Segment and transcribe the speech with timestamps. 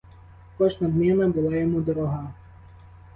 [0.57, 2.33] Кожна днина була йому дорога.